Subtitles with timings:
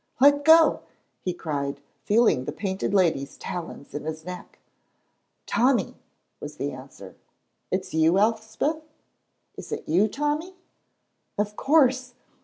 [0.19, 0.81] "Let go!"
[1.19, 4.57] he cried, feeling the Painted Lady's talons in his neck.
[5.45, 5.93] "Tommy!"
[6.39, 7.15] was the answer.
[7.69, 8.81] "It's you, Elspeth?"
[9.57, 10.55] "Is it you, Tommy?"
[11.37, 12.15] "Of course.